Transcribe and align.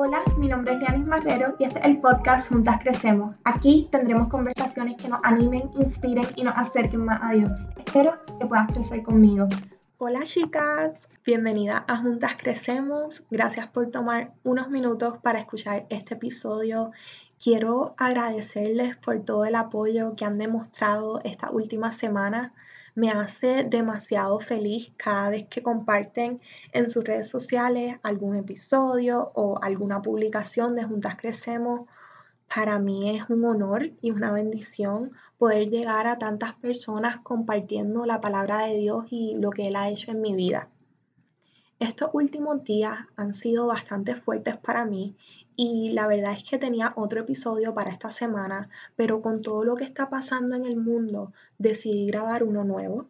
Hola, 0.00 0.22
mi 0.36 0.46
nombre 0.46 0.74
es 0.74 0.78
Lianis 0.78 1.08
Marrero 1.08 1.56
y 1.58 1.64
este 1.64 1.80
es 1.80 1.84
el 1.84 1.98
podcast 1.98 2.48
Juntas 2.48 2.80
Crecemos. 2.80 3.34
Aquí 3.42 3.88
tendremos 3.90 4.28
conversaciones 4.28 4.96
que 4.96 5.08
nos 5.08 5.18
animen, 5.24 5.72
inspiren 5.76 6.24
y 6.36 6.44
nos 6.44 6.56
acerquen 6.56 7.04
más 7.04 7.18
a 7.20 7.32
Dios. 7.32 7.50
Espero 7.84 8.16
que 8.38 8.46
puedas 8.46 8.68
crecer 8.68 9.02
conmigo. 9.02 9.48
Hola 9.96 10.20
chicas, 10.22 11.08
bienvenida 11.26 11.84
a 11.88 11.96
Juntas 11.96 12.36
Crecemos. 12.36 13.24
Gracias 13.28 13.66
por 13.70 13.90
tomar 13.90 14.30
unos 14.44 14.70
minutos 14.70 15.18
para 15.18 15.40
escuchar 15.40 15.84
este 15.88 16.14
episodio. 16.14 16.92
Quiero 17.42 17.96
agradecerles 17.98 18.96
por 18.98 19.18
todo 19.24 19.46
el 19.46 19.56
apoyo 19.56 20.14
que 20.14 20.24
han 20.24 20.38
demostrado 20.38 21.20
esta 21.24 21.50
última 21.50 21.90
semana 21.90 22.52
me 22.98 23.12
hace 23.12 23.62
demasiado 23.62 24.40
feliz 24.40 24.92
cada 24.96 25.30
vez 25.30 25.46
que 25.46 25.62
comparten 25.62 26.40
en 26.72 26.90
sus 26.90 27.04
redes 27.04 27.28
sociales 27.28 27.96
algún 28.02 28.34
episodio 28.34 29.30
o 29.34 29.62
alguna 29.62 30.02
publicación 30.02 30.74
de 30.74 30.82
Juntas 30.82 31.14
Crecemos. 31.14 31.82
Para 32.52 32.80
mí 32.80 33.16
es 33.16 33.30
un 33.30 33.44
honor 33.44 33.92
y 34.02 34.10
una 34.10 34.32
bendición 34.32 35.12
poder 35.38 35.70
llegar 35.70 36.08
a 36.08 36.18
tantas 36.18 36.54
personas 36.56 37.18
compartiendo 37.18 38.04
la 38.04 38.20
palabra 38.20 38.66
de 38.66 38.76
Dios 38.78 39.04
y 39.10 39.36
lo 39.36 39.50
que 39.50 39.68
Él 39.68 39.76
ha 39.76 39.90
hecho 39.90 40.10
en 40.10 40.20
mi 40.20 40.34
vida. 40.34 40.68
Estos 41.78 42.10
últimos 42.12 42.64
días 42.64 42.98
han 43.14 43.32
sido 43.32 43.68
bastante 43.68 44.16
fuertes 44.16 44.56
para 44.56 44.84
mí 44.84 45.14
y 45.54 45.90
la 45.90 46.08
verdad 46.08 46.32
es 46.32 46.42
que 46.42 46.58
tenía 46.58 46.92
otro 46.96 47.20
episodio 47.20 47.72
para 47.72 47.92
esta 47.92 48.10
semana, 48.10 48.68
pero 48.96 49.22
con 49.22 49.42
todo 49.42 49.62
lo 49.62 49.76
que 49.76 49.84
está 49.84 50.10
pasando 50.10 50.56
en 50.56 50.64
el 50.64 50.76
mundo, 50.76 51.32
decidí 51.56 52.06
grabar 52.08 52.42
uno 52.42 52.64
nuevo, 52.64 53.06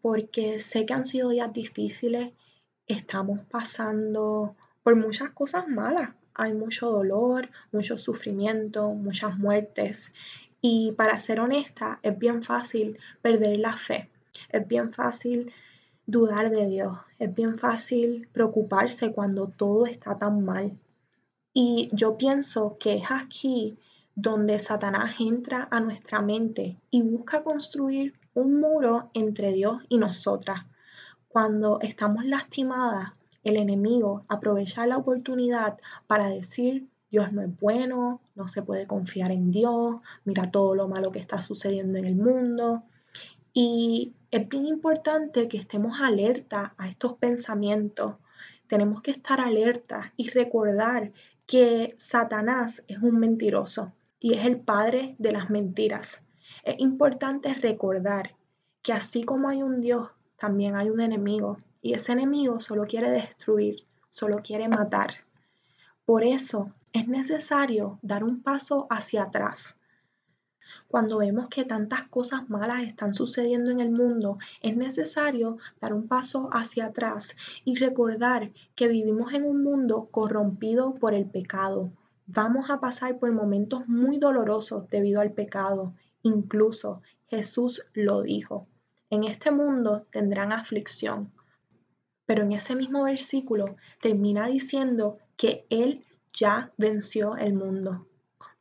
porque 0.00 0.58
sé 0.58 0.86
que 0.86 0.94
han 0.94 1.04
sido 1.04 1.28
días 1.28 1.52
difíciles, 1.52 2.32
estamos 2.86 3.40
pasando 3.50 4.56
por 4.82 4.96
muchas 4.96 5.30
cosas 5.32 5.68
malas, 5.68 6.14
hay 6.32 6.54
mucho 6.54 6.90
dolor, 6.90 7.50
mucho 7.72 7.98
sufrimiento, 7.98 8.88
muchas 8.94 9.36
muertes, 9.38 10.14
y 10.62 10.92
para 10.92 11.20
ser 11.20 11.40
honesta, 11.40 12.00
es 12.02 12.18
bien 12.18 12.42
fácil 12.42 12.98
perder 13.20 13.58
la 13.58 13.74
fe, 13.74 14.08
es 14.48 14.66
bien 14.66 14.94
fácil 14.94 15.52
dudar 16.06 16.50
de 16.50 16.66
Dios, 16.68 16.98
es 17.18 17.34
bien 17.34 17.58
fácil 17.58 18.28
preocuparse 18.32 19.12
cuando 19.12 19.48
todo 19.48 19.86
está 19.86 20.18
tan 20.18 20.44
mal. 20.44 20.78
Y 21.54 21.90
yo 21.92 22.16
pienso 22.16 22.76
que 22.78 22.96
es 22.96 23.10
aquí 23.10 23.78
donde 24.14 24.58
Satanás 24.58 25.14
entra 25.18 25.68
a 25.70 25.80
nuestra 25.80 26.20
mente 26.20 26.76
y 26.90 27.02
busca 27.02 27.42
construir 27.42 28.14
un 28.34 28.60
muro 28.60 29.10
entre 29.14 29.52
Dios 29.52 29.82
y 29.88 29.98
nosotras. 29.98 30.66
Cuando 31.28 31.80
estamos 31.80 32.24
lastimadas, 32.24 33.12
el 33.44 33.56
enemigo 33.56 34.24
aprovecha 34.28 34.86
la 34.86 34.98
oportunidad 34.98 35.78
para 36.06 36.28
decir, 36.28 36.88
Dios 37.10 37.32
no 37.32 37.42
es 37.42 37.60
bueno, 37.60 38.20
no 38.34 38.48
se 38.48 38.62
puede 38.62 38.86
confiar 38.86 39.32
en 39.32 39.50
Dios, 39.50 39.96
mira 40.24 40.50
todo 40.50 40.74
lo 40.74 40.88
malo 40.88 41.12
que 41.12 41.18
está 41.18 41.42
sucediendo 41.42 41.98
en 41.98 42.06
el 42.06 42.14
mundo. 42.14 42.84
Y 43.52 44.14
es 44.32 44.48
bien 44.48 44.66
importante 44.66 45.46
que 45.46 45.58
estemos 45.58 46.00
alerta 46.00 46.74
a 46.78 46.88
estos 46.88 47.12
pensamientos. 47.18 48.14
Tenemos 48.66 49.02
que 49.02 49.10
estar 49.10 49.40
alerta 49.40 50.14
y 50.16 50.30
recordar 50.30 51.12
que 51.46 51.94
Satanás 51.98 52.82
es 52.88 52.96
un 53.02 53.18
mentiroso 53.18 53.92
y 54.18 54.32
es 54.32 54.46
el 54.46 54.58
padre 54.58 55.16
de 55.18 55.32
las 55.32 55.50
mentiras. 55.50 56.22
Es 56.64 56.80
importante 56.80 57.52
recordar 57.52 58.34
que 58.80 58.94
así 58.94 59.22
como 59.22 59.50
hay 59.50 59.62
un 59.62 59.82
Dios, 59.82 60.08
también 60.38 60.76
hay 60.76 60.88
un 60.88 61.02
enemigo 61.02 61.58
y 61.82 61.92
ese 61.92 62.12
enemigo 62.12 62.58
solo 62.58 62.86
quiere 62.86 63.10
destruir, 63.10 63.84
solo 64.08 64.38
quiere 64.38 64.66
matar. 64.66 65.10
Por 66.06 66.24
eso 66.24 66.72
es 66.94 67.06
necesario 67.06 67.98
dar 68.00 68.24
un 68.24 68.42
paso 68.42 68.86
hacia 68.88 69.24
atrás 69.24 69.76
cuando 70.92 71.16
vemos 71.16 71.48
que 71.48 71.64
tantas 71.64 72.02
cosas 72.08 72.50
malas 72.50 72.82
están 72.82 73.14
sucediendo 73.14 73.70
en 73.70 73.80
el 73.80 73.90
mundo, 73.90 74.36
es 74.60 74.76
necesario 74.76 75.56
dar 75.80 75.94
un 75.94 76.06
paso 76.06 76.50
hacia 76.52 76.84
atrás 76.84 77.34
y 77.64 77.76
recordar 77.76 78.50
que 78.74 78.88
vivimos 78.88 79.32
en 79.32 79.44
un 79.44 79.62
mundo 79.62 80.08
corrompido 80.10 80.92
por 80.96 81.14
el 81.14 81.24
pecado. 81.24 81.90
Vamos 82.26 82.68
a 82.68 82.78
pasar 82.78 83.18
por 83.18 83.32
momentos 83.32 83.88
muy 83.88 84.18
dolorosos 84.18 84.86
debido 84.90 85.22
al 85.22 85.32
pecado. 85.32 85.94
Incluso 86.20 87.00
Jesús 87.28 87.82
lo 87.94 88.20
dijo. 88.20 88.66
En 89.08 89.24
este 89.24 89.50
mundo 89.50 90.04
tendrán 90.12 90.52
aflicción. 90.52 91.32
Pero 92.26 92.42
en 92.42 92.52
ese 92.52 92.76
mismo 92.76 93.04
versículo 93.04 93.76
termina 94.02 94.46
diciendo 94.46 95.16
que 95.38 95.64
Él 95.70 96.04
ya 96.34 96.70
venció 96.76 97.38
el 97.38 97.54
mundo. 97.54 98.06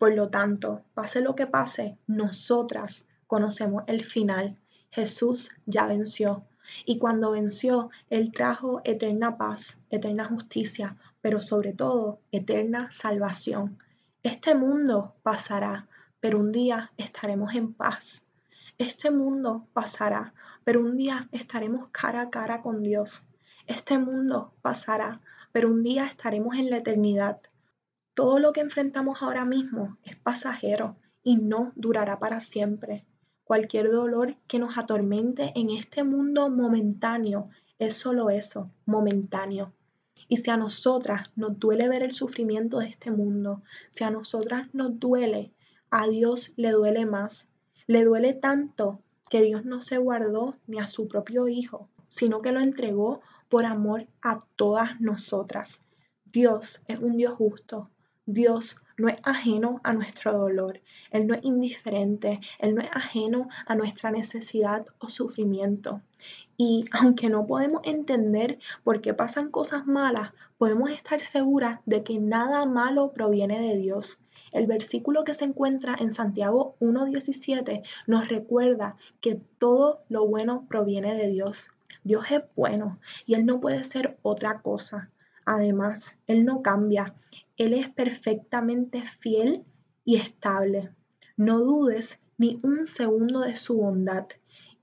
Por 0.00 0.14
lo 0.14 0.30
tanto, 0.30 0.80
pase 0.94 1.20
lo 1.20 1.34
que 1.34 1.46
pase, 1.46 1.98
nosotras 2.06 3.06
conocemos 3.26 3.84
el 3.86 4.02
final. 4.02 4.56
Jesús 4.88 5.50
ya 5.66 5.84
venció. 5.84 6.42
Y 6.86 6.96
cuando 6.96 7.32
venció, 7.32 7.90
Él 8.08 8.32
trajo 8.32 8.80
eterna 8.84 9.36
paz, 9.36 9.78
eterna 9.90 10.24
justicia, 10.24 10.96
pero 11.20 11.42
sobre 11.42 11.74
todo 11.74 12.18
eterna 12.32 12.90
salvación. 12.90 13.76
Este 14.22 14.54
mundo 14.54 15.16
pasará, 15.22 15.86
pero 16.18 16.38
un 16.38 16.50
día 16.50 16.92
estaremos 16.96 17.52
en 17.54 17.74
paz. 17.74 18.22
Este 18.78 19.10
mundo 19.10 19.66
pasará, 19.74 20.32
pero 20.64 20.80
un 20.80 20.96
día 20.96 21.28
estaremos 21.30 21.88
cara 21.88 22.22
a 22.22 22.30
cara 22.30 22.62
con 22.62 22.82
Dios. 22.82 23.22
Este 23.66 23.98
mundo 23.98 24.54
pasará, 24.62 25.20
pero 25.52 25.68
un 25.68 25.82
día 25.82 26.06
estaremos 26.06 26.54
en 26.54 26.70
la 26.70 26.78
eternidad. 26.78 27.42
Todo 28.20 28.38
lo 28.38 28.52
que 28.52 28.60
enfrentamos 28.60 29.22
ahora 29.22 29.46
mismo 29.46 29.96
es 30.02 30.14
pasajero 30.14 30.96
y 31.22 31.36
no 31.36 31.72
durará 31.74 32.18
para 32.18 32.40
siempre. 32.40 33.06
Cualquier 33.44 33.90
dolor 33.90 34.36
que 34.46 34.58
nos 34.58 34.76
atormente 34.76 35.52
en 35.54 35.70
este 35.70 36.04
mundo 36.04 36.50
momentáneo 36.50 37.48
es 37.78 37.94
solo 37.94 38.28
eso, 38.28 38.70
momentáneo. 38.84 39.72
Y 40.28 40.36
si 40.36 40.50
a 40.50 40.58
nosotras 40.58 41.30
nos 41.34 41.58
duele 41.58 41.88
ver 41.88 42.02
el 42.02 42.10
sufrimiento 42.10 42.80
de 42.80 42.88
este 42.88 43.10
mundo, 43.10 43.62
si 43.88 44.04
a 44.04 44.10
nosotras 44.10 44.68
nos 44.74 45.00
duele, 45.00 45.54
a 45.90 46.06
Dios 46.06 46.52
le 46.56 46.72
duele 46.72 47.06
más. 47.06 47.48
Le 47.86 48.04
duele 48.04 48.34
tanto 48.34 49.00
que 49.30 49.40
Dios 49.40 49.64
no 49.64 49.80
se 49.80 49.96
guardó 49.96 50.56
ni 50.66 50.78
a 50.78 50.86
su 50.86 51.08
propio 51.08 51.48
Hijo, 51.48 51.88
sino 52.08 52.42
que 52.42 52.52
lo 52.52 52.60
entregó 52.60 53.22
por 53.48 53.64
amor 53.64 54.08
a 54.20 54.40
todas 54.56 55.00
nosotras. 55.00 55.80
Dios 56.26 56.82
es 56.86 57.00
un 57.00 57.16
Dios 57.16 57.32
justo, 57.32 57.88
Dios 58.32 58.76
no 58.96 59.08
es 59.08 59.16
ajeno 59.22 59.80
a 59.82 59.92
nuestro 59.92 60.36
dolor, 60.36 60.80
Él 61.10 61.26
no 61.26 61.34
es 61.34 61.44
indiferente, 61.44 62.40
Él 62.58 62.74
no 62.74 62.82
es 62.82 62.90
ajeno 62.92 63.48
a 63.66 63.74
nuestra 63.74 64.10
necesidad 64.10 64.86
o 64.98 65.08
sufrimiento. 65.08 66.00
Y 66.56 66.84
aunque 66.92 67.28
no 67.28 67.46
podemos 67.46 67.80
entender 67.84 68.58
por 68.84 69.00
qué 69.00 69.14
pasan 69.14 69.50
cosas 69.50 69.86
malas, 69.86 70.32
podemos 70.58 70.90
estar 70.90 71.20
seguras 71.20 71.80
de 71.86 72.04
que 72.04 72.18
nada 72.18 72.66
malo 72.66 73.12
proviene 73.12 73.58
de 73.60 73.78
Dios. 73.78 74.20
El 74.52 74.66
versículo 74.66 75.24
que 75.24 75.34
se 75.34 75.44
encuentra 75.44 75.96
en 75.98 76.12
Santiago 76.12 76.76
1.17 76.80 77.82
nos 78.06 78.28
recuerda 78.28 78.96
que 79.20 79.40
todo 79.58 80.02
lo 80.08 80.26
bueno 80.26 80.66
proviene 80.68 81.14
de 81.14 81.28
Dios. 81.28 81.68
Dios 82.04 82.24
es 82.30 82.42
bueno 82.56 82.98
y 83.26 83.34
Él 83.34 83.46
no 83.46 83.60
puede 83.60 83.82
ser 83.82 84.18
otra 84.22 84.60
cosa. 84.60 85.10
Además, 85.44 86.14
Él 86.26 86.44
no 86.44 86.62
cambia. 86.62 87.14
Él 87.60 87.74
es 87.74 87.90
perfectamente 87.90 89.02
fiel 89.02 89.66
y 90.02 90.16
estable. 90.16 90.94
No 91.36 91.58
dudes 91.58 92.18
ni 92.38 92.58
un 92.62 92.86
segundo 92.86 93.40
de 93.40 93.58
su 93.58 93.76
bondad. 93.76 94.28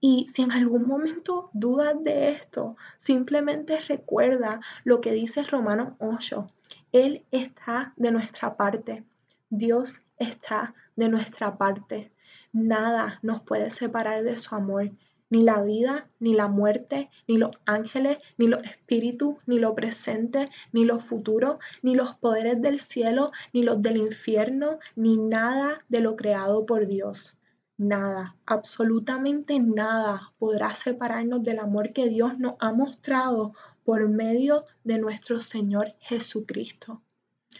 Y 0.00 0.28
si 0.28 0.42
en 0.42 0.52
algún 0.52 0.86
momento 0.86 1.50
dudas 1.52 1.96
de 2.04 2.30
esto, 2.30 2.76
simplemente 2.96 3.80
recuerda 3.80 4.60
lo 4.84 5.00
que 5.00 5.10
dice 5.10 5.42
Romanos 5.42 5.94
8. 5.98 6.48
Él 6.92 7.24
está 7.32 7.92
de 7.96 8.12
nuestra 8.12 8.56
parte. 8.56 9.02
Dios 9.48 10.00
está 10.16 10.72
de 10.94 11.08
nuestra 11.08 11.58
parte. 11.58 12.12
Nada 12.52 13.18
nos 13.22 13.42
puede 13.42 13.72
separar 13.72 14.22
de 14.22 14.38
su 14.38 14.54
amor 14.54 14.92
ni 15.30 15.42
la 15.42 15.62
vida, 15.62 16.08
ni 16.18 16.34
la 16.34 16.48
muerte, 16.48 17.08
ni 17.26 17.38
los 17.38 17.52
ángeles, 17.64 18.18
ni 18.36 18.48
los 18.48 18.62
espíritus, 18.64 19.36
ni 19.46 19.58
lo 19.58 19.74
presente, 19.74 20.50
ni 20.72 20.84
lo 20.84 20.98
futuro, 20.98 21.58
ni 21.82 21.94
los 21.94 22.14
poderes 22.16 22.60
del 22.60 22.80
cielo, 22.80 23.30
ni 23.52 23.62
los 23.62 23.80
del 23.80 23.96
infierno, 23.96 24.78
ni 24.96 25.16
nada 25.16 25.84
de 25.88 26.00
lo 26.00 26.16
creado 26.16 26.66
por 26.66 26.86
Dios. 26.86 27.36
Nada, 27.78 28.36
absolutamente 28.44 29.58
nada 29.58 30.32
podrá 30.38 30.74
separarnos 30.74 31.42
del 31.42 31.60
amor 31.60 31.94
que 31.94 32.08
Dios 32.08 32.38
nos 32.38 32.56
ha 32.58 32.72
mostrado 32.72 33.54
por 33.84 34.06
medio 34.08 34.64
de 34.84 34.98
nuestro 34.98 35.40
Señor 35.40 35.94
Jesucristo. 36.00 37.00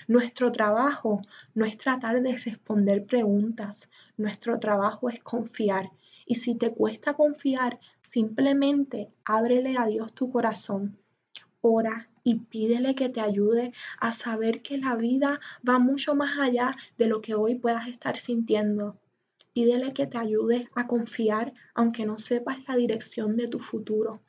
Nuestro 0.09 0.53
trabajo 0.53 1.23
no 1.55 1.65
es 1.65 1.79
tratar 1.79 2.21
de 2.21 2.37
responder 2.37 3.07
preguntas, 3.07 3.89
nuestro 4.17 4.59
trabajo 4.59 5.09
es 5.09 5.21
confiar 5.21 5.91
y 6.31 6.37
si 6.37 6.55
te 6.55 6.71
cuesta 6.71 7.15
confiar, 7.15 7.81
simplemente 8.03 9.11
ábrele 9.25 9.77
a 9.77 9.87
Dios 9.87 10.13
tu 10.15 10.31
corazón. 10.31 10.97
Ora, 11.61 12.09
y 12.23 12.37
pídele 12.37 12.95
que 12.95 13.09
te 13.09 13.21
ayude 13.21 13.73
a 13.99 14.13
saber 14.13 14.63
que 14.63 14.79
la 14.79 14.95
vida 14.95 15.41
va 15.69 15.81
mucho 15.81 16.15
más 16.15 16.39
allá 16.39 16.77
de 16.97 17.09
lo 17.09 17.21
que 17.21 17.35
hoy 17.35 17.57
puedas 17.57 17.89
estar 17.89 18.17
sintiendo. 18.17 18.97
Pídele 19.53 19.91
que 19.93 20.07
te 20.07 20.19
ayude 20.19 20.69
a 20.77 20.87
confiar 20.87 21.53
aunque 21.75 22.07
no 22.07 22.17
sepas 22.21 22.59
la 22.69 22.77
dirección 22.77 23.37
de 23.37 23.49
tu 23.49 23.59
futuro. 23.59 24.21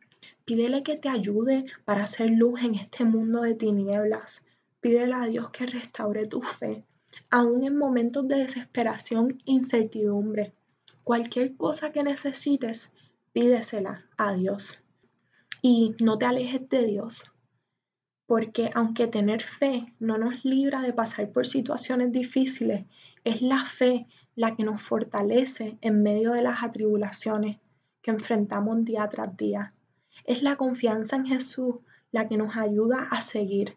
Pídele 0.44 0.82
que 0.82 0.98
te 0.98 1.08
ayude 1.08 1.66
para 1.86 2.06
hacer 2.06 2.32
luz 2.32 2.64
en 2.64 2.74
este 2.74 3.06
mundo 3.06 3.44
de 3.44 3.54
tinieblas. 3.54 4.42
Pídele 4.80 5.14
a 5.14 5.28
Dios 5.28 5.52
que 5.52 5.68
restaure 5.68 6.26
tu 6.26 6.42
fe, 6.42 6.84
aún 7.30 7.64
en 7.64 7.78
momentos 7.78 8.28
de 8.28 8.38
desesperación 8.38 9.38
e 9.46 9.52
incertidumbre. 9.52 10.56
Cualquier 11.04 11.56
cosa 11.58 11.92
que 11.92 12.04
necesites, 12.04 12.94
pídesela 13.34 14.06
a 14.18 14.34
Dios. 14.34 14.84
Y 15.62 15.96
no 16.00 16.18
te 16.18 16.26
alejes 16.26 16.70
de 16.70 16.86
Dios, 16.86 17.32
porque 18.28 18.70
aunque 18.76 19.08
tener 19.08 19.42
fe 19.42 19.94
no 20.00 20.18
nos 20.18 20.46
libra 20.46 20.82
de 20.82 20.94
pasar 20.94 21.32
por 21.32 21.46
situaciones 21.48 22.12
difíciles, 22.12 22.86
es 23.24 23.42
la 23.42 23.66
fe 23.66 24.08
la 24.36 24.56
que 24.56 24.64
nos 24.64 24.82
fortalece 24.82 25.78
en 25.82 26.02
medio 26.04 26.32
de 26.32 26.42
las 26.42 26.64
atribulaciones 26.64 27.58
que 28.02 28.12
enfrentamos 28.12 28.86
día 28.86 29.10
tras 29.10 29.36
día. 29.38 29.74
Es 30.24 30.44
la 30.44 30.56
confianza 30.56 31.16
en 31.16 31.26
Jesús 31.26 31.76
la 32.12 32.28
que 32.28 32.38
nos 32.38 32.56
ayuda 32.56 33.08
a 33.12 33.22
seguir, 33.22 33.76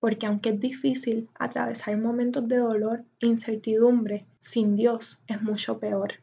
porque 0.00 0.26
aunque 0.26 0.50
es 0.50 0.60
difícil 0.60 1.28
atravesar 1.38 1.96
momentos 1.98 2.48
de 2.48 2.56
dolor 2.56 3.04
e 3.20 3.26
incertidumbre, 3.26 4.26
sin 4.38 4.76
Dios 4.76 5.22
es 5.26 5.42
mucho 5.42 5.78
peor. 5.78 6.14